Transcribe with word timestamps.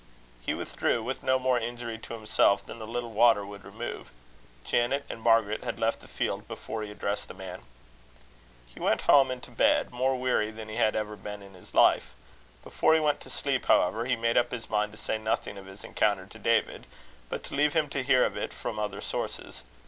He 0.41 0.55
withdrew, 0.55 1.03
with 1.03 1.21
no 1.21 1.37
more 1.37 1.59
injury 1.59 1.99
to 1.99 2.15
himself 2.15 2.65
than 2.65 2.81
a 2.81 2.85
little 2.85 3.11
water 3.11 3.45
would 3.45 3.63
remove. 3.63 4.09
Janet 4.65 5.05
and 5.11 5.21
Margaret 5.21 5.63
had 5.63 5.79
left 5.79 5.99
the 5.99 6.07
field 6.07 6.47
before 6.47 6.81
he 6.81 6.89
addressed 6.89 7.27
the 7.27 7.35
man. 7.35 7.61
He 8.65 8.79
went 8.79 9.05
borne 9.05 9.29
and 9.29 9.43
to 9.43 9.51
bed 9.51 9.91
more 9.91 10.15
weary 10.19 10.49
than 10.49 10.69
he 10.69 10.77
had 10.77 10.95
ever 10.95 11.15
been 11.15 11.43
in 11.43 11.53
his 11.53 11.75
life. 11.75 12.15
Before 12.63 12.95
he 12.95 12.99
went 12.99 13.19
to 13.21 13.29
sleep, 13.29 13.67
however, 13.67 14.05
he 14.05 14.15
made 14.15 14.37
up 14.37 14.49
his 14.49 14.71
mind 14.71 14.91
to 14.93 14.97
say 14.97 15.19
nothing 15.19 15.55
of 15.55 15.67
his 15.67 15.83
encounter 15.83 16.25
to 16.25 16.39
David, 16.39 16.87
but 17.29 17.43
to 17.43 17.53
leave 17.53 17.73
him 17.73 17.87
to 17.89 18.01
hear 18.01 18.25
of 18.25 18.35
it 18.35 18.53
from 18.55 18.79
other 18.79 19.01
sources. 19.01 19.61